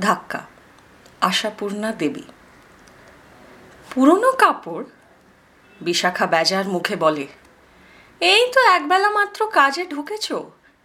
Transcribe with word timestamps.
ধাক্কা। 0.00 0.46
আশাপূর্ণা 1.20 1.92
দেবী। 1.92 2.22
পুরনো 3.94 4.32
কাপড়? 4.32 4.84
বিশাখা 5.80 6.26
বেজার 6.26 6.68
মুখে 6.68 6.96
বলে, 6.96 7.26
এই 8.20 8.52
তো 8.52 8.60
একবেলা 8.60 9.10
মাত্র 9.10 9.50
কাজে 9.50 9.86
ঢুকেছ। 9.86 10.32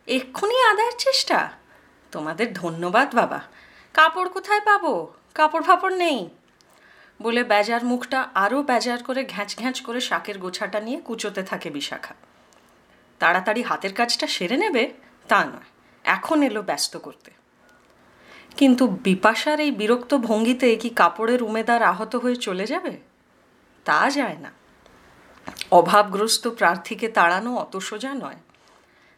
এক্ষুনি 0.07 0.61
আদায়ের 0.61 0.91
চেষ্টা। 0.97 1.51
তোমাদের 2.11 2.53
ধন্যবাদ, 2.53 3.15
বাবা। 3.15 3.41
কাপড় 3.93 4.29
কোথায় 4.29 4.61
পাবো? 4.61 5.13
কাপড় 5.33 5.63
ফাপড় 5.63 5.97
নেই। 5.97 6.29
বলে 7.21 7.43
বেজার 7.43 7.85
মুখটা 7.85 8.29
আরও 8.33 8.63
বেজার 8.63 9.03
করে 9.03 9.25
ঘ্যাঁচ 9.25 9.57
ঘ্যাঁচ 9.57 9.81
করে 9.81 10.01
শাকের 10.01 10.39
গোছাটা 10.39 10.79
নিয়ে 10.79 11.01
কুচোতে 11.01 11.43
থাকে 11.43 11.69
বিশাখা। 11.69 12.15
তাড়াতাড়ি 13.19 13.61
হাতের 13.61 13.93
কাজটা 13.93 14.27
সেরে 14.27 14.57
নেবে? 14.57 14.93
তা 15.27 15.45
নয়। 15.45 15.65
এখন 16.03 16.43
এলো 16.43 16.61
ব্যস্ত 16.61 16.97
করতে। 16.97 17.31
কিন্তু 18.57 18.87
বিপাশার 18.87 19.59
এই 19.59 19.71
বিরক্ত 19.71 20.17
ভঙ্গিতে 20.17 20.75
কি 20.75 20.89
কাপড়ের 20.89 21.43
উমেদার 21.43 21.83
আহত 21.83 22.15
হয়ে 22.15 22.35
চলে 22.35 22.65
যাবে? 22.65 22.97
তা 23.85 24.09
যায় 24.09 24.37
না। 24.37 24.51
অভাবগ্রস্ত 25.71 26.47
প্রার্থীকে 26.47 27.07
তাড়ানো 27.07 27.55
অত 27.55 27.77
সোজা 27.77 28.13
নয়। 28.13 28.35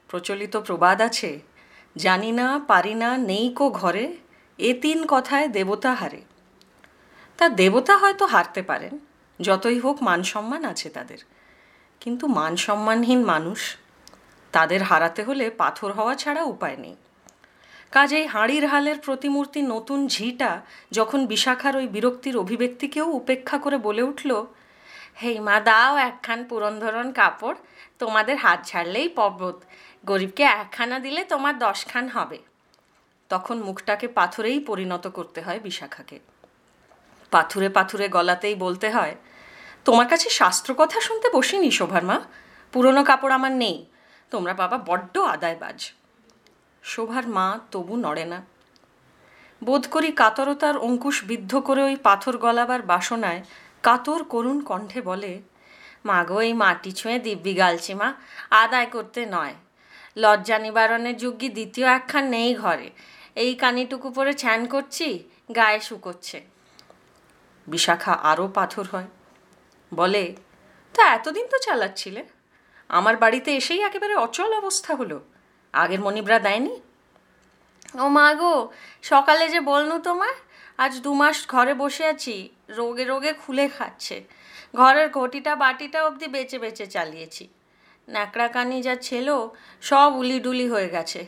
প্রচলিত 0.07 0.57
প্রবাদ 0.57 1.01
আছে, 1.01 1.39
জানি 1.95 2.31
না, 2.31 2.61
পারি 2.67 2.93
না, 2.93 3.17
নেই 3.17 3.53
কো 3.53 3.69
ঘরে, 3.69 4.17
এ 4.57 4.73
তিন 4.81 5.05
কথায় 5.07 5.47
দেবতা 5.47 5.93
হারে। 5.93 6.21
তা 7.37 7.49
দেবতা 7.49 7.97
হয়তো 7.97 8.25
হারতে 8.25 8.61
পারেন, 8.61 8.99
যতই 9.41 9.79
হোক 9.79 10.03
মান 10.03 10.23
সম্মান 10.23 10.65
আছে 10.65 10.89
তাদের। 10.89 11.17
কিন্তু 11.99 12.27
মান 12.27 12.55
সম্মানহীন 12.55 13.25
মানুষ, 13.25 13.75
তাদের 14.51 14.83
হারাতে 14.83 15.23
হলে 15.23 15.49
পাথর 15.49 15.91
হওয়া 15.91 16.15
ছাড়া 16.15 16.43
উপায় 16.43 16.77
নেই। 16.77 16.95
কাজেই 17.91 18.25
হাঁড়ির 18.25 18.65
হালের 18.65 18.97
প্রতিমূর্তি 18.99 19.61
নতুন 19.61 20.07
ঝিটা 20.07 20.61
যখন 20.91 21.19
বিশাখার 21.25 21.75
ওই 21.77 21.87
বিরক্তির 21.87 22.37
অভিব্যক্তিকেও 22.37 23.07
উপেক্ষা 23.09 23.57
করে 23.57 23.77
বলে 23.77 24.01
উঠল, 24.01 24.45
হেই 25.21 25.39
মা, 25.39 25.59
দাও 25.59 25.97
একখান 25.97 26.43
পুরন্ধরন 26.43 27.11
কাপড়, 27.11 27.57
তোমাদের 27.99 28.37
হাত 28.37 28.59
ছাড়লেই 28.65 29.09
পর্বত। 29.09 29.57
গরিবকে 30.05 30.43
একখানা 30.43 30.99
দিলে 30.99 31.23
তোমার 31.23 31.59
দশখান 31.59 32.07
হবে। 32.07 32.37
তখন 33.29 33.57
মুখটাকে 33.57 34.07
পাথরেই 34.07 34.59
পরিণত 34.59 35.07
করতে 35.07 35.41
হয় 35.41 35.59
বিশাখাকে। 35.59 36.19
পাথুরে 37.31 37.69
পাথুরে 37.69 38.09
গলাতেই 38.09 38.55
বলতে 38.55 38.89
হয়, 38.89 39.15
তোমার 39.85 40.07
কাছে 40.07 40.29
শাস্ত্র 40.29 40.69
কথা 40.77 41.01
শুনতে 41.01 41.27
বসিনি 41.29 41.71
শোভার 41.71 42.03
মা? 42.03 42.17
পুরনো 42.71 43.03
কাপড় 43.03 43.33
আমার 43.33 43.51
নেই। 43.51 43.85
তোমরা 44.31 44.53
বাবা 44.53 44.77
বড্ড 44.77 45.17
আদায়বাজ। 45.17 45.91
শোভার 46.91 47.25
মা 47.27 47.45
তবু 47.71 47.93
নড়ে 48.05 48.25
না। 48.25 48.39
বোধ 49.63 49.83
করি 49.93 50.09
কাতরতার 50.21 50.75
অঙ্কুশ 50.77 51.17
বিদ্ধ 51.23 51.51
করে 51.67 51.81
ওই 51.89 51.95
পাথর 52.07 52.35
গলাবার 52.37 52.81
বাসনায় 52.81 53.41
কাতর 53.83 54.19
করুণ 54.33 54.57
কণ্ঠে 54.69 54.99
বলে 55.01 55.33
মা 56.05 56.19
গো 56.23 56.37
এই 56.41 56.53
মাটি 56.53 56.91
ছুঁয়ে 56.91 57.19
দিব্যি 57.19 57.53
গালছি 57.53 57.93
মা, 57.93 58.09
আদায় 58.63 58.89
করতে 58.95 59.21
নয়। 59.25 59.55
লজ্জা 60.17 60.57
নিবারণের 60.65 61.15
যুগি 61.17 61.49
দ্বিতীয় 61.49 61.87
একখান 61.87 62.25
নেই 62.35 62.49
ঘরে। 62.55 62.87
এই 63.43 63.51
কানিটুকু 63.55 64.07
পরে 64.11 64.33
ছ্যান 64.33 64.61
করছি, 64.65 65.07
গায়ে 65.55 65.79
শুকোচ্ছে 65.79 66.37
বিশাখা 67.67 68.13
আরও 68.31 68.45
পাথর 68.47 68.85
হয়। 68.91 69.09
বলে, 69.91 70.23
তা 70.95 71.03
এতদিন 71.17 71.45
তো 71.51 71.57
চালাচ্ছিলে? 71.65 72.21
আমার 72.89 73.15
বাড়িতে 73.17 73.49
এসেই 73.55 73.81
একেবারে 73.81 74.15
অচল 74.25 74.51
অবস্থা 74.53 74.91
হলো। 74.95 75.17
আগের 75.77 75.99
মনিবরা 75.99 76.39
দেয়নি? 76.39 76.81
ও 78.01 78.07
মা 78.07 78.33
গো, 78.33 78.71
সকালে 79.01 79.49
যে 79.49 79.59
বলনু 79.59 79.99
তোমার, 79.99 80.35
আজ 80.77 81.01
দু 81.01 81.13
মাস 81.13 81.47
ঘরে 81.47 81.73
বসে 81.73 82.05
আছি, 82.07 82.49
রোগে 82.69 83.03
রোগে 83.03 83.33
খুলে 83.33 83.67
খাচ্ছে। 83.67 84.23
ঘরের 84.75 85.11
ঘটিটা 85.11 85.55
বাটিটা 85.55 86.05
অবধি 86.05 86.27
বেচে 86.27 86.59
বেচে 86.59 86.85
চালিয়েছি। 86.85 87.47
ন্যাকড়া 88.09 88.47
কানি 88.47 88.81
যা 88.81 88.95
ছিল, 88.95 89.27
সব 89.81 90.13
উলিডুলি 90.15 90.69
হয়ে 90.69 90.89
গেছে। 90.89 91.25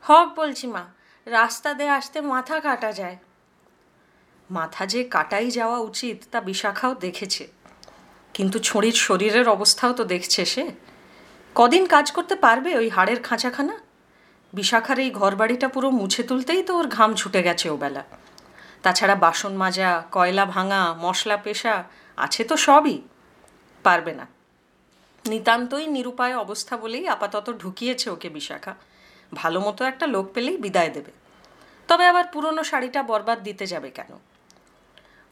হক 0.00 0.28
বলছি 0.36 0.66
মা, 0.66 0.84
রাস্তা 1.26 1.74
দিয়ে 1.74 1.90
আসতে 1.90 2.20
মাথা 2.20 2.60
কাটা 2.60 2.92
যায়। 2.92 3.16
মাথা 4.50 4.86
যে 4.86 5.04
কাটাই 5.04 5.50
যাওয়া 5.50 5.78
উচিত, 5.78 6.16
তা 6.32 6.40
বিশাখাও 6.40 6.94
দেখেছে। 6.94 7.48
কিন্তু 8.34 8.58
ছড়ির 8.58 8.92
শরীরের 8.92 9.48
অবস্থাও 9.48 9.92
তো 9.92 10.04
দেখছে 10.04 10.44
সে। 10.44 10.64
কদিন 11.54 11.86
কাজ 11.86 12.12
করতে 12.12 12.34
পারবে 12.34 12.70
ওই 12.78 12.88
হাড়ের 12.88 13.22
খাঁচাখানা? 13.22 13.89
বিশাখার 14.52 14.98
এই 14.98 15.10
ঘরবাড়িটা 15.10 15.68
পুরো 15.68 15.90
মুছে 15.90 16.22
তুলতেই 16.22 16.62
তো 16.62 16.76
ওর 16.76 16.88
ঘাম 16.88 17.14
ছুটে 17.14 17.42
গেছে 17.42 17.70
ও 17.70 17.76
বেলা 17.76 18.04
তাছাড়া 18.82 19.14
বাসন 19.14 19.56
মাজা, 19.56 20.02
কয়লা 20.12 20.46
ভাঙা, 20.46 20.94
মশলা 20.94 21.36
পেশা 21.36 21.84
আছে 22.16 22.44
তো 22.44 22.56
সবই। 22.56 23.02
পারবে 23.84 24.14
না। 24.14 24.26
নিতান্তই 25.24 25.86
নিরুপায় 25.86 26.36
অবস্থা 26.36 26.76
বলেই 26.76 27.08
আপাতত 27.08 27.50
ঢুকিয়েছে 27.50 28.10
ওকে 28.10 28.28
বিশাখা। 28.28 28.74
ভালো 29.34 29.60
মতো 29.60 29.84
একটা 29.84 30.06
লোক 30.06 30.26
পেলেই 30.34 30.56
বিদায় 30.56 30.90
দেবে। 30.90 31.12
তবে 31.88 32.06
আবার 32.06 32.24
পুরনো 32.32 32.64
শাড়িটা 32.64 33.02
বরবাদ 33.02 33.42
দিতে 33.42 33.66
যাবে 33.66 33.90
কেন? 33.90 34.18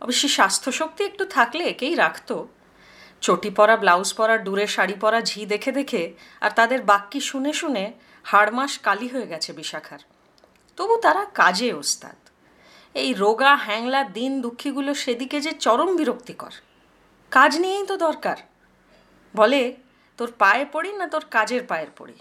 অবশ্যই 0.01 0.29
স্বাস্থ্যশক্তি 0.29 1.05
একটু 1.05 1.25
থাকলে 1.25 1.65
একেই 1.65 1.95
রাখতো। 1.95 2.49
চটি 3.21 3.51
পরা, 3.51 3.77
ব্লাউজ 3.77 4.15
পরা, 4.15 4.39
ডুরে 4.39 4.67
শাড়ি 4.67 4.95
পরা 4.95 5.21
ঝি 5.21 5.47
দেখে 5.47 5.73
দেখে 5.73 6.13
আর 6.41 6.51
তাদের 6.51 6.83
বাক্যি 6.83 7.21
শুনে 7.21 7.53
শুনে 7.53 7.93
হাড়মাস 8.25 8.79
কালি 8.79 9.09
হয়ে 9.09 9.27
গেছে 9.27 9.53
বিশাখার। 9.53 9.99
তবু 10.77 10.97
তারা 10.97 11.25
কাজে 11.25 11.73
ওস্তাদ। 11.73 12.29
এই 12.95 13.15
রোগা 13.15 13.57
হ্যাংলা 13.57 14.05
দিন 14.05 14.41
দুঃখীগুলো 14.41 14.95
সেদিকে 14.95 15.41
যে 15.41 15.53
চরম 15.53 15.97
বিরক্তিকর। 15.97 16.51
কাজ 17.31 17.59
নিয়েই 17.59 17.87
তো 17.87 17.97
দরকার। 17.97 18.37
বলে, 19.37 19.77
তোর 20.17 20.33
পায়ে 20.39 20.65
পড়ি 20.73 20.93
না 20.93 21.09
তোর 21.09 21.25
কাজের 21.31 21.67
পায়ের 21.67 21.89
পড়ি? 21.99 22.15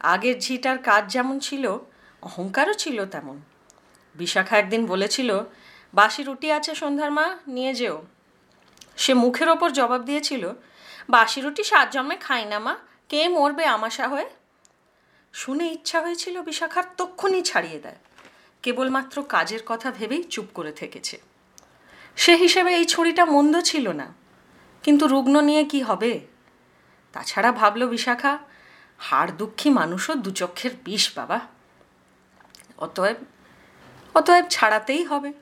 আগের 0.00 0.40
ঝিটার 0.40 0.78
কাজ 0.78 1.12
যেমন 1.12 1.38
ছিল, 1.38 1.78
অহংকারও 2.22 2.72
ছিল 2.72 3.06
তেমন। 3.06 3.40
বিশাখা 4.14 4.58
একদিন 4.58 4.86
বলেছিল, 4.86 5.40
বাসি 5.94 6.22
রুটি 6.22 6.52
আছে 6.52 6.74
সন্ধ্যার 6.74 7.12
মা, 7.12 7.36
নিয়ে 7.48 7.74
যেও। 7.74 8.02
সে 8.96 9.14
মুখের 9.14 9.48
ওপর 9.48 9.70
জবাব 9.70 10.02
দিয়েছিল, 10.02 10.52
বাসি 11.08 11.40
রুটি 11.40 11.64
সাত 11.64 11.90
জন্মে 11.90 12.16
খাই 12.16 12.44
না 12.44 12.58
মা, 12.58 12.76
কে 13.08 13.28
মরবে 13.28 13.66
আমাশা 13.66 14.08
হয়ে? 14.08 14.30
শুনে 15.32 15.66
ইচ্ছা 15.68 16.00
হয়েছিল 16.00 16.42
বিশাখার 16.42 16.82
তক্ষুনি 16.98 17.42
ছাড়িয়ে 17.42 17.78
দেয়। 17.78 17.96
কেবলমাত্র 18.62 19.22
কাজের 19.22 19.60
কথা 19.66 19.90
ভেবেই 19.90 20.22
চুপ 20.22 20.44
করে 20.54 20.72
থেকেছে। 20.72 21.20
সে 22.16 22.36
হিসেবে 22.36 22.74
এই 22.74 22.84
ছুরিটা 22.84 23.24
মন্দ 23.24 23.60
ছিল 23.60 23.88
না। 23.88 24.14
কিন্তু 24.82 25.06
রুগ্ন 25.06 25.40
নিয়ে 25.40 25.64
কি 25.64 25.80
হবে? 25.82 26.20
তাছাড়া 27.12 27.52
ভাবল 27.52 27.88
বিশাখা 27.88 28.38
হাড় 28.98 29.32
দুঃখী 29.32 29.70
মানুষও 29.70 30.14
দুচক্ষের 30.14 30.70
বিষ, 30.84 31.12
বাবা। 31.16 31.40
অতএব 32.78 33.16
অতএব 34.14 34.44
ছাড়াতেই 34.50 35.04
হবে। 35.04 35.32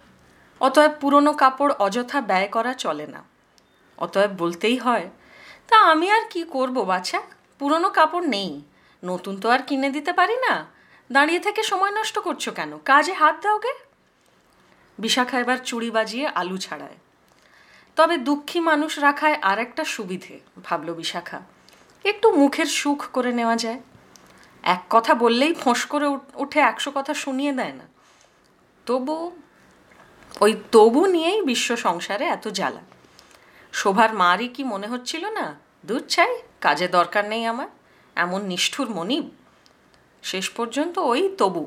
অতএব 0.61 0.91
পুরনো 1.01 1.33
কাপড় 1.33 1.75
অযথা 1.79 2.21
ব্যয় 2.21 2.49
করা 2.49 2.75
চলে 2.75 3.07
না। 3.07 3.25
অতএব 3.99 4.31
বলতেই 4.39 4.77
হয়, 4.77 5.11
তা 5.69 5.77
আমি 5.79 6.11
আর 6.11 6.21
কি 6.31 6.43
করব 6.43 6.81
বাছা? 6.85 7.23
পুরনো 7.59 7.91
কাপড় 7.91 8.27
নেই। 8.27 8.63
নতুন 9.05 9.41
তো 9.41 9.49
আর 9.49 9.59
কিনে 9.59 9.91
দিতে 9.91 10.13
পারি 10.13 10.37
না। 10.37 10.67
দাঁড়িয়ে 11.13 11.41
থেকে 11.41 11.63
সময় 11.63 11.91
নষ্ট 11.91 12.19
করছ 12.19 12.49
কেন? 12.49 12.79
কাজে 12.79 13.13
হাত 13.13 13.43
দাওগে 13.43 13.73
বিশাখা 14.99 15.39
এবার 15.39 15.57
চুড়ি 15.57 15.91
বাজিয়ে 15.91 16.27
আলু 16.27 16.59
ছাড়ায়। 16.59 16.97
তবে 17.97 18.17
দুঃখী 18.19 18.61
মানুষ 18.61 18.99
রাখায় 18.99 19.35
আর 19.35 19.59
একটা 19.59 19.85
সুবিধে, 19.85 20.41
ভাবল 20.65 20.95
বিশাখা। 20.95 21.41
একটু 22.05 22.31
মুখের 22.31 22.67
সুখ 22.67 23.05
করে 23.13 23.33
নেওয়া 23.33 23.57
যায়। 23.57 23.81
এক 24.63 24.83
কথা 24.91 25.15
বললেই 25.15 25.55
ফোঁস 25.55 25.85
করে 25.85 26.07
উঠে 26.35 26.61
একশো 26.61 26.91
কথা 26.95 27.15
শুনিয়ে 27.15 27.53
দেয় 27.53 27.73
না। 27.73 27.85
তবু, 28.87 29.37
ওই 30.41 30.57
তবু 30.73 31.07
নিয়েই 31.07 31.43
বিশ্ব 31.43 31.77
সংসারে 31.77 32.25
এত 32.25 32.49
জ্বালা। 32.49 32.81
শোভার 33.73 34.15
মারই 34.15 34.49
কি 34.49 34.65
মনে 34.65 34.87
হচ্ছিল 34.87 35.31
না? 35.31 35.59
দুধ 35.87 36.07
চাই, 36.07 36.43
কাজে 36.61 36.89
দরকার 36.89 37.25
নেই 37.25 37.47
আমার। 37.47 37.67
এমন 38.21 38.41
নিষ্ঠুর 38.45 38.89
মনিব 38.91 39.25
শেষ 40.23 40.47
পর্যন্ত 40.51 40.99
ওই 40.99 41.23
তবু। 41.39 41.63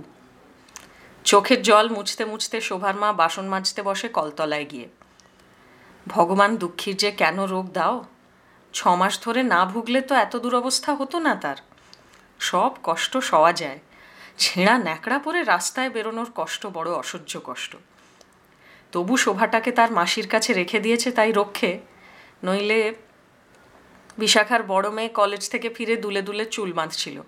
চোখের 1.25 1.59
জল 1.61 1.85
মুছতে 1.89 2.23
মুছতে 2.25 2.57
শোভার 2.61 2.95
মা 2.95 3.09
বাসন 3.13 3.45
মাজতে 3.45 3.81
বসে 3.81 4.07
কলতলায় 4.07 4.65
গিয়ে। 4.65 4.87
ভগবান 6.07 6.51
দুঃখীর 6.57 6.95
যে 6.95 7.11
কেন 7.11 7.37
রোগ 7.45 7.65
দাও? 7.71 7.95
ছ 8.73 8.87
মাস 8.87 9.13
ধরে 9.21 9.41
না 9.43 9.65
ভুগলে 9.65 10.01
তো 10.01 10.13
এত 10.15 10.33
দুরবস্থা 10.35 10.91
হতো 10.95 11.19
না 11.19 11.35
তার। 11.35 11.55
সব 12.39 12.71
কষ্ট 12.83 13.17
সওয়া 13.17 13.53
যায়। 13.53 13.79
ছেঁড়া 14.37 14.77
ন্যাকড়া 14.77 15.17
পরে 15.19 15.43
রাস্তায় 15.43 15.89
বেরোনোর 15.89 16.29
কষ্ট 16.35 16.61
বড় 16.67 16.89
অসহ্য 16.91 17.33
কষ্ট। 17.43 17.71
তবু 18.91 19.13
শোভাটাকে 19.17 19.71
তার 19.71 19.91
মাসির 19.91 20.27
কাছে 20.27 20.53
রেখে 20.53 20.79
দিয়েছে 20.79 21.09
তাই 21.11 21.31
রক্ষে, 21.31 21.71
নইলে 22.43 22.79
বিশাখার 24.17 24.63
বড় 24.63 24.91
মেয়ে 24.91 25.09
কলেজ 25.09 25.49
থেকে 25.49 25.69
ফিরে 25.69 25.95
দুলে 25.97 26.21
দুলে 26.21 26.45
চুল 26.45 26.73
বাঁধছিল। 26.73 27.21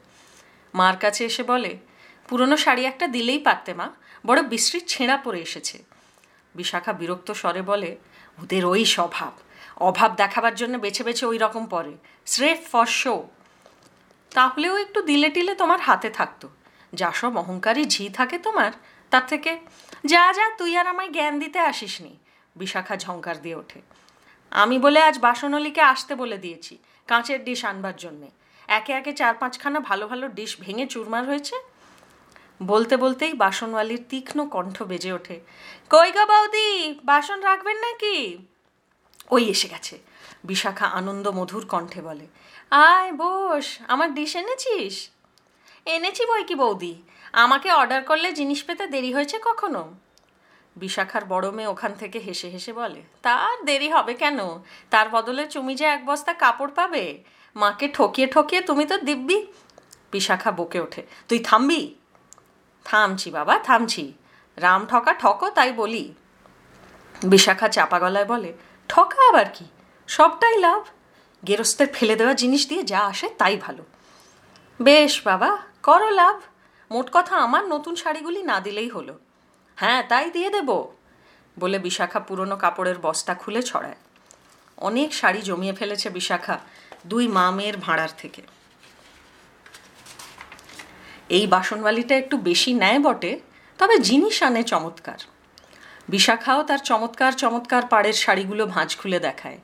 মার 0.73 0.97
কাছে 0.97 1.25
এসে 1.25 1.43
বলে, 1.43 1.77
পুরনো 2.27 2.57
শাড়ি 2.57 2.85
একটা 2.85 3.07
দিলেই 3.07 3.39
পারতে 3.39 3.73
মা, 3.73 3.89
বড় 4.25 4.43
বিশ্রী 4.43 4.79
ছেঁড়া 4.79 5.17
পরে 5.17 5.39
এসেছে। 5.41 5.83
বিশাখা 6.55 6.93
বিরক্ত 6.93 7.31
স্বরে 7.31 7.61
বলে, 7.61 7.97
ওদের 8.43 8.65
ওই 8.65 8.85
স্বভাব, 8.85 9.33
অভাব 9.77 10.15
দেখাবার 10.15 10.55
জন্য 10.55 10.77
বেছে 10.77 11.03
বেছে 11.03 11.25
ওই 11.25 11.37
রকম 11.37 11.65
পরে, 11.65 11.93
স্রেফ 12.25 12.69
ফর 12.71 12.85
শো 12.85 13.27
তাহলেও 14.31 14.77
একটু 14.77 15.01
দিলে 15.01 15.29
টিলে 15.29 15.55
তোমার 15.55 15.79
হাতে 15.79 16.09
থাকতো। 16.09 16.49
যা 16.93 17.11
সব 17.11 17.37
অহংকারী 17.37 17.85
ঝি 17.85 18.09
থাকে 18.09 18.37
তোমার, 18.37 18.71
তার 19.09 19.25
থেকে 19.27 19.59
যা 20.05 20.33
যা, 20.33 20.45
তুই 20.57 20.77
আর 20.77 20.87
আমায় 20.87 21.09
জ্ঞান 21.09 21.39
দিতে 21.39 21.59
আসিসনি। 21.59 22.17
বিশাখা 22.55 22.95
ঝঙ্কার 22.97 23.41
দিয়ে 23.41 23.55
ওঠে। 23.55 23.81
আমি 24.61 24.75
বলে 24.79 24.99
আজ 24.99 25.15
বাসনলিকে 25.19 25.81
আসতে 25.93 26.13
বলে 26.15 26.37
দিয়েছি, 26.37 26.73
কাঁচের 27.07 27.39
ডিশ 27.43 27.61
আনবার 27.65 27.95
জন্যে। 27.95 28.29
একে 28.67 28.91
একে 28.93 29.11
চার 29.13 29.33
পাঁচখানা 29.33 29.79
ভালো 29.79 30.07
ভালো 30.07 30.25
ডিশ 30.27 30.51
ভেঙে 30.59 30.85
চুরমার 30.87 31.23
হয়েছে? 31.25 31.55
বলতে 32.63 32.97
বলতেই 32.97 33.33
বাসনওয়ালির 33.33 34.03
তীক্ষ্ণ 34.09 34.39
কণ্ঠ 34.47 34.83
বেজে 34.83 35.11
ওঠে। 35.13 35.37
কই 35.89 36.09
গো 36.11 36.23
বৌদি, 36.25 36.69
বাসন 37.03 37.39
রাখবেন 37.41 37.77
নাকি? 37.77 38.17
ওই 39.31 39.43
এসে 39.49 39.67
গেছে, 39.67 39.95
বিশাখা 40.43 40.87
আনন্দ 40.99 41.25
মধুর 41.27 41.65
কণ্ঠে 41.65 42.01
বলে। 42.01 42.25
আয় 42.71 43.11
বস, 43.13 43.65
আমার 43.87 44.09
ডিশ 44.13 44.35
এনেছিস? 44.35 44.95
এনেছি 45.85 46.23
বই 46.25 46.43
কি 46.43 46.55
বৌদি, 46.55 46.93
আমাকে 47.43 47.69
অর্ডার 47.71 48.01
করলে 48.03 48.29
জিনিস 48.31 48.59
পেতে 48.63 48.85
দেরি 48.87 49.11
হয়েছে 49.13 49.37
কখনো? 49.43 49.81
বিশাখার 50.75 51.25
বড় 51.25 51.51
মেয়ে 51.51 51.67
ওখান 51.67 51.93
থেকে 51.93 52.19
হেসে 52.19 52.49
হেসে 52.49 52.73
বলে 52.73 53.01
তার 53.21 53.65
দেরি 53.65 53.89
হবে 53.89 54.13
কেন? 54.13 54.39
তার 54.89 55.09
বদলে 55.09 55.43
চুমি 55.49 55.75
যে 55.75 55.85
এক 55.85 56.05
বস্তা 56.05 56.33
কাপড় 56.33 56.71
পাবে? 56.75 57.23
মাকে 57.55 57.87
ঠকিয়ে 57.87 58.27
ঠকিয়ে 58.27 58.61
তুমি 58.61 58.85
তো 58.85 58.97
দিব্যি 58.97 59.47
বিশাখা 60.11 60.51
বকে 60.51 60.79
ওঠে, 60.79 61.01
তুই 61.29 61.39
থামবি? 61.39 61.95
থামছি 62.85 63.31
বাবা, 63.31 63.59
থামছি। 63.59 64.13
রাম 64.57 64.85
ঠকা 64.85 65.13
ঠকো, 65.13 65.49
তাই 65.49 65.71
বলি। 65.71 66.13
বিশাখা 67.23 67.67
চাপা 67.67 67.99
গলায় 67.99 68.25
বলে, 68.25 68.53
ঠকা 68.89 69.29
আবার 69.29 69.45
কি? 69.53 69.65
সবটাই 70.07 70.57
লাভ। 70.57 70.81
গেরস্তের 71.47 71.87
ফেলে 71.93 72.15
দেওয়া 72.15 72.33
জিনিস 72.33 72.67
দিয়ে 72.67 72.83
যা 72.83 73.01
আসে 73.01 73.27
তাই 73.37 73.57
ভালো। 73.57 73.83
বেশ 74.81 75.13
বাবা, 75.23 75.57
করো 75.83 76.09
লাভ। 76.09 76.37
মোট 76.91 77.07
কথা 77.13 77.35
আমার 77.37 77.67
নতুন 77.67 77.95
শাড়িগুলি 77.95 78.43
না 78.43 78.59
দিলেই 78.59 78.89
হলো। 78.89 79.13
হ্যাঁ 79.75 80.01
তাই 80.03 80.31
দিয়ে 80.31 80.49
দেব, 80.49 80.69
বলে 81.59 81.79
বিশাখা 81.79 82.19
পুরনো 82.19 82.55
কাপড়ের 82.57 82.97
বস্তা 82.99 83.33
খুলে 83.35 83.61
ছড়ায়। 83.61 83.99
অনেক 84.77 85.13
শাড়ি 85.13 85.41
জমিয়ে 85.41 85.73
ফেলেছে 85.73 86.09
বিশাখা 86.09 86.59
দুই 87.05 87.27
মা 87.27 87.51
মেয়ের 87.51 87.77
ভাড়ার 87.77 88.09
থেকে। 88.17 88.41
এই 91.29 91.47
বাসনওয়ালিটা 91.47 92.15
একটু 92.15 92.37
বেশি 92.37 92.73
নেয় 92.73 92.99
বটে, 92.99 93.39
তবে 93.79 93.99
জিনিস 93.99 94.43
আনে 94.43 94.63
চমৎকার। 94.63 95.19
বিশাখাও 96.09 96.63
তার 96.63 96.79
চমৎকার 96.79 97.31
চমৎকার 97.33 97.83
পাড়ের 97.87 98.13
শাড়িগুলো 98.13 98.65
ভাঁজ 98.65 98.97
খুলে 98.97 99.19
দেখায়। 99.19 99.59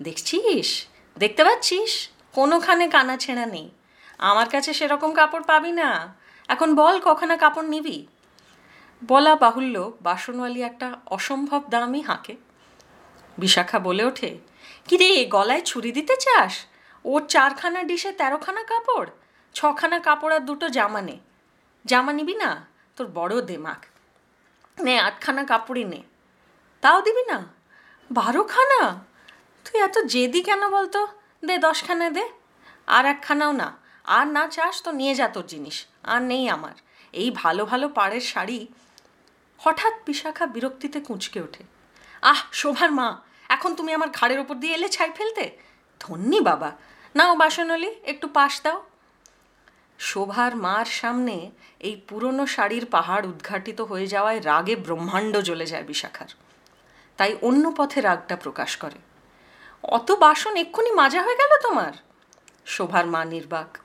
দেখছিস? 0.00 0.86
দেখতে 1.18 1.44
পাচ্ছিস? 1.44 2.08
কোনোখানে 2.32 2.88
কানা 2.88 3.16
ছেঁড়া 3.16 3.46
নেই। 3.46 3.70
আমার 4.18 4.48
কাছে 4.48 4.70
সেরকম 4.74 5.14
কাপড় 5.14 5.42
পাবি 5.42 5.72
না। 5.72 6.14
এখন 6.48 6.74
বল 6.74 7.00
কখানা 7.00 7.36
কাপড় 7.36 7.68
নিবি? 7.68 8.06
বলা 9.06 9.36
বাহুল্য 9.36 9.92
বাসনওয়ালি 10.02 10.62
একটা 10.62 11.00
অসম্ভব 11.06 11.62
দামই 11.70 12.00
হাঁকে। 12.00 12.36
বিশাখা 13.38 13.78
বলে 13.78 14.04
ওঠে, 14.04 14.38
কি 14.88 14.96
রে, 14.96 15.24
গলায় 15.24 15.60
ছুরি 15.60 15.92
দিতে 15.92 16.16
চাস? 16.16 16.66
ওর 17.04 17.26
চারখানা 17.26 17.82
ডিশে 17.82 18.12
তেরোখানা 18.12 18.62
কাপড়? 18.62 19.06
ছখানা 19.54 19.98
কাপড় 19.98 20.34
আর 20.34 20.40
দুটো 20.40 20.68
জামা 20.68 21.02
নে। 21.02 21.18
জামা 21.86 22.12
নিবি 22.12 22.34
না, 22.34 22.66
তোর 22.96 23.06
বড় 23.14 23.42
দেমাক। 23.42 23.84
নে, 24.80 24.98
আটখানা 24.98 25.44
কাপড়ই 25.44 25.84
নে। 25.84 26.02
তাও 26.80 27.02
দিবি 27.02 27.22
না? 27.22 27.46
বারোখানা? 28.12 29.04
তুই 29.64 29.80
এত 29.80 29.98
জেদি 29.98 30.42
কেন 30.42 30.68
বলতো? 30.68 31.06
দে, 31.44 31.58
দশখানা 31.58 32.10
দে। 32.10 32.28
আর 32.86 33.06
একখানাও 33.06 33.52
না। 33.52 33.76
আর 34.04 34.26
না 34.26 34.48
চাস 34.48 34.82
তো 34.82 34.90
নিয়ে 34.90 35.14
যা 35.14 35.28
তোর 35.28 35.46
জিনিস। 35.46 35.86
আর 36.02 36.22
নেই 36.22 36.48
আমার। 36.48 36.72
এই 37.12 37.30
ভালো 37.30 37.64
ভালো 37.64 37.88
পাড়ের 37.88 38.20
শাড়ি 38.20 38.66
হঠাৎ 39.64 39.92
বিশাখা 40.06 40.46
বিরক্তিতে 40.46 41.00
কুঁচকে 41.00 41.40
ওঠে। 41.40 41.64
আহ, 42.22 42.36
শোভার 42.52 42.92
মা, 42.92 43.20
এখন 43.48 43.74
তুমি 43.74 43.92
আমার 43.92 44.08
ঘাড়ের 44.08 44.40
ওপর 44.40 44.54
দিয়ে 44.54 44.74
এলে 44.74 44.88
ছাই 44.88 45.10
ফেলতে? 45.10 45.50
ধন্যি 46.00 46.40
বাবা। 46.40 46.72
নাও 47.14 47.36
বাসনলি, 47.36 47.94
একটু 48.04 48.28
পাশ 48.28 48.62
দাও। 48.62 48.84
শোভার 49.98 50.56
মার 50.56 50.84
সামনে 50.84 51.50
এই 51.80 52.00
পুরনো 52.08 52.46
শাড়ির 52.46 52.86
পাহাড় 52.86 53.26
উদ্ঘাটিত 53.26 53.80
হয়ে 53.80 54.06
যাওয়ায় 54.06 54.40
রাগে 54.44 54.76
ব্রহ্মাণ্ড 54.76 55.36
জ্বলে 55.36 55.66
যায় 55.66 55.82
বিশাখার। 55.82 56.26
তাই 57.16 57.36
অন্য 57.42 57.72
পথে 57.76 58.00
রাগটা 58.00 58.36
প্রকাশ 58.36 58.76
করে। 58.76 58.98
অত 59.82 60.12
বাসন 60.12 60.56
এক্ষুনি 60.56 60.92
মাজা 60.92 61.22
হয়ে 61.22 61.34
গেল 61.34 61.60
তোমার? 61.62 61.92
শোভার 62.66 63.06
মা 63.06 63.24
নির্বাক। 63.24 63.78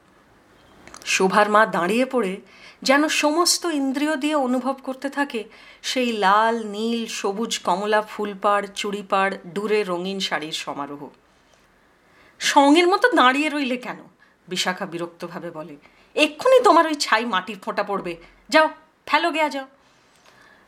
শোভার 1.05 1.49
মা 1.49 1.65
দাঁড়িয়ে 1.65 2.05
পড়ে 2.05 2.41
যেন 2.81 3.07
সমস্ত 3.07 3.65
ইন্দ্রিয় 3.65 4.15
দিয়ে 4.15 4.35
অনুভব 4.35 4.73
করতে 4.83 5.09
থাকে 5.09 5.43
সেই 5.81 6.17
লাল, 6.17 6.63
নীল, 6.63 7.07
সবুজ, 7.07 7.59
কমলা, 7.59 8.01
ফুলপাড়, 8.01 8.67
চুড়িপাড়, 8.75 9.35
দূরে 9.47 9.83
রঙিন 9.83 10.19
শাড়ির 10.19 10.51
সমারোহ। 10.51 11.09
সঙ্গের 12.39 12.87
মতো 12.87 13.11
দাঁড়িয়ে 13.11 13.49
রইলে 13.49 13.77
কেন? 13.77 13.97
বিশাখা 14.47 14.85
বিরক্তভাবে 14.85 15.51
বলে, 15.51 15.75
এক্ষুনি 16.15 16.63
তোমার 16.63 16.87
ওই 16.87 16.95
ছাই 16.95 17.25
মাটির 17.25 17.59
ফোঁটা 17.59 17.83
পড়বে। 17.83 18.17
যাও, 18.49 18.69
ফেলো 19.05 19.31
গেয়া 19.31 19.49
যাও। 19.49 19.67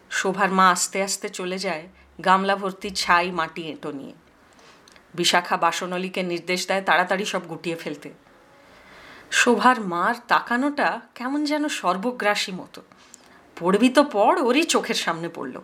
শোভার 0.09 0.51
মা 0.51 0.69
আস্তে 0.69 1.03
আস্তে 1.03 1.29
চলে 1.29 1.57
যায় 1.57 1.87
গামলা 2.25 2.55
ভর্তি 2.55 2.89
ছাই 2.89 3.31
মাটি 3.31 3.61
এঁটো 3.61 3.91
নিয়ে। 3.91 4.13
বিশাখা 5.13 5.57
বাসনলিকে 5.57 6.23
নির্দেশ 6.23 6.67
দেয় 6.67 6.81
তাড়াতাড়ি 6.81 7.25
সব 7.25 7.47
গুটিয়ে 7.47 7.75
ফেলতে। 7.75 8.11
শোভার 9.31 9.81
মার 9.81 10.15
তাকানোটা 10.27 11.01
কেমন 11.15 11.45
যেন 11.45 11.67
সর্বগ্রাসী 11.67 12.51
মতো। 12.51 12.81
পড়বি 13.59 13.89
তো 13.89 14.03
পড় 14.11 14.41
ওরই 14.41 14.63
চোখের 14.63 14.95
সামনে 14.95 15.29
পড়ল। 15.29 15.61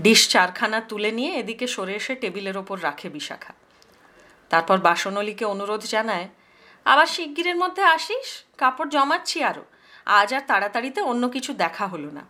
ডিশ 0.00 0.28
চারখানা 0.28 0.80
তুলে 0.80 1.12
নিয়ে 1.12 1.34
এদিকে 1.34 1.66
সরে 1.66 1.94
এসে 1.94 2.14
টেবিলের 2.14 2.56
ওপর 2.56 2.82
রাখে 2.82 3.08
বিশাখা। 3.08 3.52
তারপর 4.50 4.78
বাসনলিকে 4.78 5.44
অনুরোধ 5.44 5.80
জানায়, 5.80 6.28
আবার 6.84 7.06
শিগগিরের 7.06 7.56
মধ্যে 7.56 7.82
আসিস? 7.82 8.44
কাপড় 8.58 8.88
জমাচ্ছি 8.88 9.42
আরও 9.42 9.64
আজ 10.06 10.34
আর 10.34 10.40
তাড়াতাড়িতে 10.46 11.00
অন্য 11.00 11.28
কিছু 11.28 11.54
দেখা 11.54 11.86
হলো 11.86 12.10
না। 12.10 12.24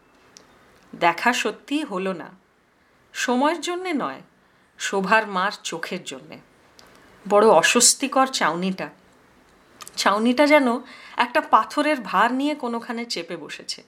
দেখা 0.95 1.33
সত্যিই 1.33 1.85
হলো 1.85 2.13
না। 2.13 2.31
সময়ের 3.13 3.61
জন্যে 3.61 3.93
নয়, 3.93 4.21
শোভার 4.79 5.27
মার 5.27 5.53
চোখের 5.63 6.05
জন্যে। 6.05 6.39
বড় 7.29 7.49
অস্বস্তিকর 7.49 8.27
চাউনিটা 8.27 8.89
ছাউনিটা 9.97 10.47
যেন 10.47 10.79
একটা 11.17 11.41
পাথরের 11.41 12.01
ভার 12.01 12.33
নিয়ে 12.33 12.55
কোনোখানে 12.55 13.05
চেপে 13.05 13.37
বসেছে। 13.37 13.83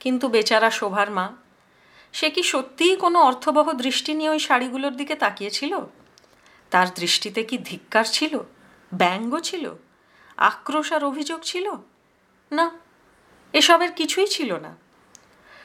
কিন্তু 0.00 0.28
বেচারা 0.28 0.70
শোভার 0.70 1.10
মা, 1.10 1.32
সে 2.12 2.30
কি 2.30 2.42
সত্যিই 2.42 2.96
কোনো 2.96 3.20
অর্থবহ 3.20 3.72
দৃষ্টি 3.72 4.14
নিয়ে 4.14 4.30
ওই 4.30 4.38
শাড়িগুলোর 4.38 4.96
দিকে 4.96 5.14
তাকিয়েছিল? 5.14 5.78
তার 6.70 6.86
দৃষ্টিতে 6.94 7.44
কি 7.44 7.58
ধিক্কার 7.58 8.04
ছিল? 8.04 8.38
ব্যঙ্গ 8.94 9.40
ছিল? 9.40 9.74
আক্রোশ 10.36 10.92
আর 10.92 11.04
অভিযোগ 11.04 11.40
ছিল? 11.42 11.72
না, 12.52 12.70
এসবের 13.52 13.92
কিছুই 13.92 14.26
ছিল 14.26 14.52
না। 14.56 14.76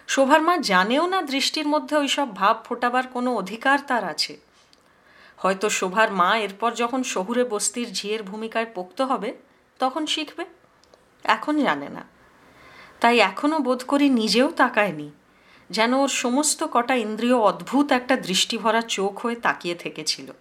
শোভার 0.07 0.41
মা 0.41 0.57
জানেও 0.57 1.07
না 1.07 1.21
দৃষ্টির 1.21 1.67
মধ্যে 1.67 1.97
ওইসব 1.97 2.35
ভাব 2.35 2.55
ফোটাবার 2.65 3.07
কোনো 3.07 3.35
অধিকার 3.35 3.79
তার 3.87 4.03
আছে। 4.03 4.44
হয়তো 5.45 5.69
শোভার 5.69 6.09
মা 6.11 6.29
এরপর 6.37 6.71
যখন 6.73 7.03
শহুরে 7.03 7.43
বস্তির 7.43 7.89
ঝিয়ের 7.93 8.23
ভূমিকায় 8.23 8.65
পোক্ত 8.75 9.01
হবে, 9.01 9.29
তখন 9.79 10.05
শিখবে। 10.05 10.45
এখন 11.23 11.63
জানে 11.63 11.89
না। 11.89 12.03
তাই 13.01 13.19
এখনও 13.19 13.59
বোধ 13.59 13.81
করি 13.87 14.09
নিজেও 14.09 14.47
তাকায়নি, 14.51 15.11
যেন 15.69 15.91
ওর 15.93 16.11
সমস্ত 16.23 16.59
কটা 16.63 16.95
ইন্দ্রিয় 16.95 17.37
অদ্ভুত 17.37 17.91
একটা 17.91 18.15
দৃষ্টিভরা 18.15 18.81
চোখ 18.81 19.13
হয়ে 19.25 19.35
তাকিয়ে 19.35 19.75
থেকেছিল। 19.75 20.31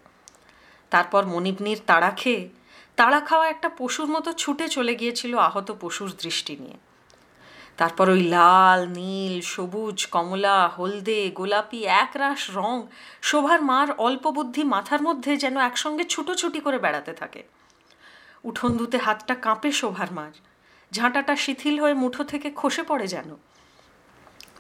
তারপর 0.91 1.23
মনিবনির 1.27 1.81
তাড়া 1.87 2.11
খেয়ে 2.11 2.49
তাড়া 2.97 3.21
খাওয়া 3.21 3.47
একটা 3.49 3.69
পশুর 3.69 4.07
মতো 4.07 4.33
ছুটে 4.33 4.69
চলে 4.69 4.95
গিয়েছিল 4.95 5.33
আহত 5.39 5.69
পশুর 5.81 6.11
দৃষ্টি 6.19 6.57
নিয়ে। 6.57 6.79
তারপর 7.77 8.11
ওই 8.11 8.21
লাল, 8.21 8.89
নীল, 8.89 9.41
সবুজ, 9.41 10.07
কমলা, 10.07 10.69
হলদে, 10.69 11.31
গোলাপি, 11.31 11.87
একরাশ 11.87 12.51
রং 12.55 12.87
শোভার 13.23 13.63
মার 13.63 13.89
অল্প 13.93 14.29
বুদ্ধি 14.29 14.65
মাথার 14.65 15.03
মধ্যে 15.03 15.37
যেন 15.37 15.57
একসঙ্গে 15.61 16.05
ছুটোছুটি 16.05 16.61
করে 16.61 16.79
বেড়াতে 16.79 17.13
থাকে। 17.13 17.43
উঠোন 18.45 18.77
ধুতে 18.77 18.99
হাতটা 18.99 19.35
কাঁপে 19.35 19.73
শোভার 19.73 20.13
মার। 20.13 20.33
ঝাঁটাটা 20.93 21.37
শিথিল 21.37 21.81
হয়ে 21.81 21.95
মুঠো 21.95 22.25
থেকে 22.25 22.51
খসে 22.57 22.83
পড়ে 22.83 23.07
যেন। 23.07 23.37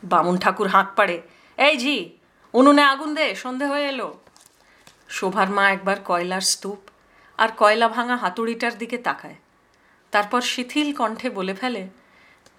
বামুন 0.04 0.36
ঠাকুর 0.36 0.68
হাঁক 0.68 0.88
পাড়ে, 0.96 1.22
এই 1.58 1.76
জি 1.76 2.10
উনুনে 2.54 2.82
আগুন 2.82 3.14
দে, 3.14 3.34
সন্ধে 3.34 3.66
হয়ে 3.66 3.86
এলো। 3.88 4.14
শোভার 5.08 5.48
মা 5.50 5.70
একবার 5.70 5.96
কয়লার 6.04 6.40
স্তূপ 6.40 6.78
আর 7.38 7.48
কয়লা 7.56 7.88
ভাঙা 7.88 8.16
হাতুড়িটার 8.16 8.78
দিকে 8.78 8.98
তাকায়। 8.98 9.34
তারপর 10.10 10.40
শিথিল 10.40 10.94
কণ্ঠে 10.94 11.30
বলে 11.30 11.54
ফেলে 11.54 11.88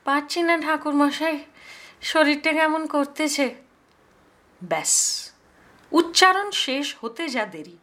পারছি 0.05 0.41
না 0.41 0.57
ঠাকুর 0.57 0.93
মশাই 0.93 1.39
শরীরটা 2.01 2.53
কেমন 2.53 2.85
করতেছে? 2.85 3.55
ব্যাস। 4.63 4.93
উচ্চারণ 5.91 6.51
শেষ 6.51 6.95
হতে 7.01 7.27
যা 7.27 7.45
দেরি। 7.45 7.77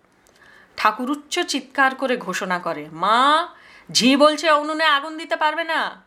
ঠাকুর 0.77 1.11
উচ্চ 1.11 1.41
চিৎকার 1.41 1.95
করে 1.95 2.17
ঘোষণা 2.17 2.59
করে, 2.59 2.89
মা, 2.93 3.49
ঝি 3.93 4.17
বলছে 4.17 4.53
উনুনে 4.53 4.85
আগুন 4.85 5.19
দিতে 5.19 5.37
পারবে 5.37 5.65
না। 5.65 6.05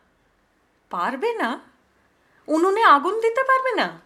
পারবে 0.90 1.34
না? 1.34 1.60
উনুনে 2.46 2.82
আগুন 2.82 3.20
দিতে 3.20 3.42
পারবে 3.42 3.72
না? 3.72 4.00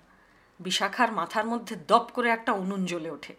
বিশাখার 0.60 1.12
মাথার 1.12 1.44
মধ্যে 1.44 1.76
দপ 1.76 2.08
করে 2.14 2.28
একটা 2.30 2.52
উনুন 2.52 2.86
জ্বলে 2.86 3.10
ওঠে। 3.10 3.34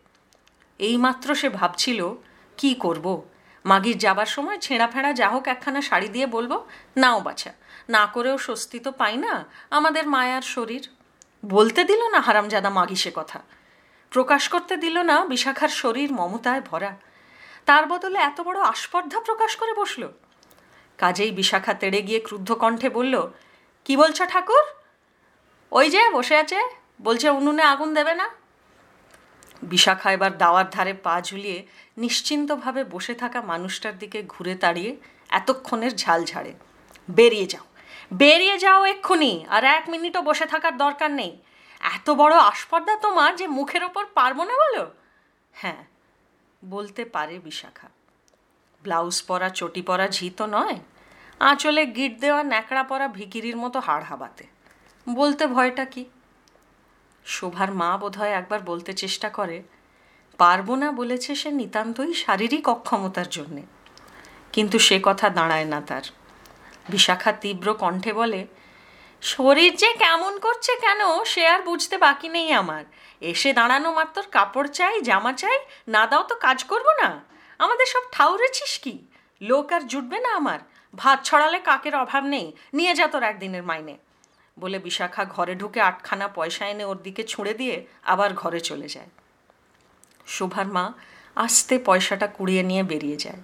এইমাত্র 0.80 1.36
সে 1.36 1.50
ভাবছিল, 1.50 2.14
কি 2.58 2.74
করব? 2.74 3.24
মাগির 3.66 3.98
যাবার 3.98 4.26
সময় 4.26 4.58
ছেঁড়া 4.58 4.88
ফেঁড়া 4.88 5.14
যা 5.14 5.30
হোক 5.30 5.48
একখানা 5.48 5.82
শাড়ি 5.82 6.08
দিয়ে 6.08 6.28
বলব, 6.28 6.66
নাও 6.98 7.20
বাছা। 7.22 7.52
না 7.90 8.06
করেও 8.06 8.38
স্বস্তি 8.38 8.80
তো 8.80 8.92
পাই 8.92 9.18
না 9.18 9.46
আমাদের 9.70 10.08
মায়ার 10.08 10.42
শরীর। 10.42 10.84
বলতে 11.46 11.84
দিল 11.84 12.02
না 12.08 12.20
হারামজাদা 12.22 12.70
মাগি 12.70 12.96
সে 12.96 13.12
কথা। 13.16 13.42
প্রকাশ 14.10 14.50
করতে 14.50 14.78
দিল 14.78 14.98
না 14.98 15.26
বিশাখার 15.26 15.70
শরীর 15.70 16.14
মমতায় 16.14 16.62
ভরা। 16.62 16.92
তার 17.66 17.88
বদলে 17.88 18.20
এত 18.20 18.42
বড় 18.42 18.60
আস্পর্ধা 18.62 19.20
প্রকাশ 19.20 19.56
করে 19.56 19.74
বসল। 19.74 20.08
কাজেই 20.98 21.32
বিশাখা 21.32 21.74
তেড়ে 21.74 22.02
গিয়ে 22.02 22.20
ক্রুদ্ধ 22.20 22.52
কণ্ঠে 22.52 22.90
বলল, 22.90 23.28
কি 23.86 23.98
বলছো 23.98 24.26
ঠাকুর? 24.26 24.66
ওই 25.72 25.90
যে 25.90 26.10
বসে 26.10 26.36
আছে। 26.38 26.60
বলছে, 27.02 27.30
উনুনে 27.30 27.64
আগুন 27.64 27.94
দেবে 27.94 28.14
না? 28.16 28.30
বিশাখা 29.64 30.12
এবার 30.12 30.38
দাওয়ার 30.38 30.70
ধারে 30.70 30.94
পা 30.94 31.22
ঝুলিয়ে 31.22 31.66
নিশ্চিন্তভাবে 31.98 32.84
বসে 32.84 33.14
থাকা 33.14 33.42
মানুষটার 33.42 33.98
দিকে 33.98 34.24
ঘুরে 34.24 34.56
তাড়িয়ে 34.56 34.96
এতক্ষণের 35.30 35.96
ঝাল 35.96 36.26
ঝাড়ে। 36.26 36.54
বেরিয়ে 37.10 37.46
যাও 37.46 37.66
বেরিয়ে 38.14 38.58
যাও 38.58 38.86
এক্ষুনি, 38.86 39.46
আর 39.50 39.64
এক 39.64 39.90
মিনিটও 39.90 40.22
বসে 40.22 40.46
থাকার 40.46 40.78
দরকার 40.78 41.12
নেই। 41.12 41.38
এত 41.82 42.10
বড় 42.10 42.36
আস্পর্ধা 42.36 42.96
তোমার 42.96 43.36
যে 43.36 43.48
মুখের 43.48 43.84
ওপর 43.84 44.06
পারব 44.06 44.44
না 44.44 44.54
বলো? 44.54 44.92
হ্যাঁ 45.54 45.84
বলতে 46.66 47.06
পারে 47.06 47.40
বিশাখা। 47.40 47.90
ব্লাউজ 48.84 49.24
পরা, 49.28 49.50
চটি 49.50 49.82
পরা 49.82 50.08
ঝি 50.08 50.30
তো 50.30 50.46
নয়। 50.46 50.80
আঁচলে 51.40 51.86
গিট 51.86 52.20
দেওয়া, 52.20 52.44
ন্যাকড়া 52.44 52.84
পরা 52.84 53.08
ভিকিরির 53.08 53.58
মতো 53.58 53.80
হাড় 53.80 54.04
হাবাতে। 54.04 54.46
বলতে 55.10 55.48
ভয়টা 55.48 55.86
কি? 55.86 56.06
শোভার 57.26 57.72
মা 57.72 57.98
বোধহয় 57.98 58.30
একবার 58.30 58.60
বলতে 58.60 58.94
চেষ্টা 58.94 59.30
করে, 59.30 59.64
পারব 60.38 60.76
না, 60.76 60.92
বলেছে 60.92 61.36
সে 61.36 61.52
নিতান্তই 61.52 62.14
শারীরিক 62.14 62.70
অক্ষমতার 62.70 63.30
জন্যে। 63.30 63.62
কিন্তু 64.52 64.80
সে 64.80 65.00
কথা 65.04 65.30
দাঁড়ায় 65.30 65.66
না 65.66 65.82
তার। 65.82 66.02
বিশাখা 66.90 67.32
তীব্র 67.32 67.74
কণ্ঠে 67.74 68.14
বলে, 68.14 68.48
শরীর 69.22 69.76
যে 69.76 69.94
কেমন 69.94 70.40
করছে 70.40 70.76
কেন, 70.76 71.24
সে 71.24 71.48
আর 71.48 71.62
বুঝতে 71.62 71.98
বাকি 71.98 72.30
নেই 72.30 72.52
আমার। 72.52 72.84
এসে 73.22 73.54
দাঁড়ানো 73.54 73.92
মাত্র 73.92 74.24
কাপড় 74.32 74.68
চাই, 74.68 75.02
জামা 75.02 75.34
চাই, 75.34 75.60
না 75.88 76.08
দাও 76.08 76.24
তো 76.24 76.36
কাজ 76.36 76.64
করব 76.64 76.86
না। 77.04 77.22
আমাদের 77.60 77.86
সব 77.86 78.02
ঠাউরেছিস 78.12 78.80
কি? 78.80 79.00
লোক 79.42 79.72
আর 79.72 79.82
জুটবে 79.82 80.20
না 80.20 80.30
আমার। 80.30 80.60
ভাত 80.96 81.24
ছড়ালে 81.24 81.60
কাকের 81.60 81.96
অভাব 81.96 82.24
নেই। 82.24 82.54
নিয়ে 82.74 82.94
যা 82.94 83.08
তোর 83.08 83.24
একদিনের 83.24 83.64
মাইনে। 83.64 83.98
বলে 84.62 84.80
বিশাখা 84.80 85.26
ঘরে 85.26 85.56
ঢুকে 85.56 85.82
আটখানা 85.82 86.28
পয়সা 86.28 86.68
এনে 86.68 86.86
ওর 86.86 86.98
দিকে 87.04 87.24
ছুঁড়ে 87.24 87.54
দিয়ে 87.54 87.86
আবার 88.04 88.34
ঘরে 88.34 88.60
চলে 88.60 88.88
যায়। 88.88 89.10
শোভার 90.28 90.68
মা 90.68 90.94
আস্তে 91.36 91.80
পয়সাটা 91.80 92.28
কুড়িয়ে 92.28 92.64
নিয়ে 92.64 92.84
বেরিয়ে 92.84 93.16
যায়। 93.16 93.38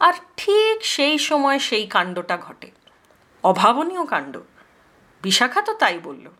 আর 0.00 0.12
ঠিক 0.36 0.86
সেই 0.86 1.18
সময় 1.18 1.58
সেই 1.58 1.86
কাণ্ডটা 1.86 2.38
ঘটে। 2.38 2.70
অভাবনীয় 3.42 4.06
কাণ্ড। 4.06 4.40
বিশাখা 5.22 5.62
তো 5.62 5.74
তাই 5.74 5.98
বলল। 5.98 6.30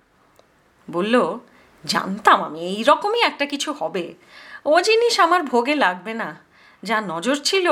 বলল, 0.90 1.38
জানতাম 1.84 2.42
আমি 2.42 2.60
এই 2.60 2.82
রকমই 2.82 3.22
একটা 3.22 3.46
কিছু 3.46 3.72
হবে। 3.72 4.14
ও 4.64 4.80
জিনিস 4.80 5.20
আমার 5.20 5.42
ভোগে 5.42 5.74
লাগবে 5.74 6.14
না। 6.14 6.40
যা 6.82 7.00
নজর 7.00 7.36
ছিল, 7.36 7.70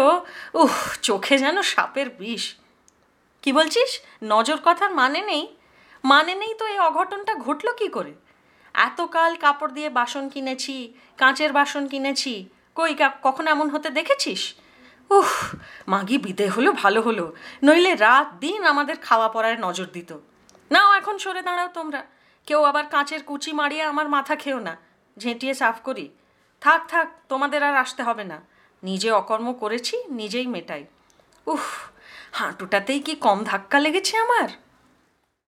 উহ, 0.54 0.70
চোখে 1.02 1.38
যেন 1.38 1.62
সাপের 1.62 2.10
বিষ। 2.10 2.54
কি 3.42 3.52
বলছিস? 3.52 4.00
নজর 4.22 4.58
কথার 4.64 4.94
মানে 4.94 5.20
নেই। 5.20 5.53
মানে 6.04 6.34
নেই 6.34 6.54
তো 6.54 6.66
এই 6.66 6.78
অঘটনটা 6.78 7.34
ঘটলো 7.34 7.72
কি 7.72 7.88
করে? 7.88 8.14
এতকাল 8.74 9.36
কাপড় 9.36 9.72
দিয়ে 9.72 9.88
বাসন 9.88 10.28
কিনেছি, 10.28 10.94
কাঁচের 11.16 11.52
বাসন 11.52 11.86
কিনেছি, 11.86 12.48
কই 12.74 12.96
কখন 13.22 13.48
এমন 13.48 13.70
হতে 13.70 13.90
দেখেছিস? 13.90 14.54
উহ 15.10 15.56
মাগি 15.88 16.18
বিদে 16.18 16.48
হলো, 16.48 16.72
ভালো 16.72 17.00
হলো। 17.02 17.34
নইলে 17.62 17.94
রাত 17.94 18.34
দিন 18.40 18.64
আমাদের 18.64 18.96
খাওয়া 18.96 19.28
পড়ায় 19.28 19.56
নজর 19.56 19.84
দিত। 19.84 20.16
নাও 20.70 20.92
এখন 20.92 21.18
সরে 21.18 21.42
দাঁড়াও 21.42 21.68
তোমরা। 21.68 22.04
কেউ 22.46 22.62
আবার 22.62 22.86
কাঁচের 22.86 23.22
কুচি 23.22 23.52
মারিয়ে 23.52 23.82
আমার 23.82 24.08
মাথা 24.08 24.36
খেও 24.36 24.58
না। 24.58 24.76
ঝেঁটিয়ে 25.18 25.54
সাফ 25.54 25.80
করি। 25.84 26.08
থাক 26.60 26.88
থাক, 26.88 27.08
তোমাদের 27.28 27.62
আর 27.62 27.76
আসতে 27.76 28.02
হবে 28.02 28.24
না। 28.24 28.40
নিজে 28.82 29.10
অকর্ম 29.10 29.52
করেছি, 29.52 30.02
নিজেই 30.08 30.46
মেটাই। 30.46 30.84
উফ, 31.46 31.88
হাঁটুটাতেই 32.32 33.00
কি 33.00 33.14
কম 33.14 33.44
ধাক্কা 33.44 33.78
লেগেছে 33.78 34.16
আমার? 34.16 34.48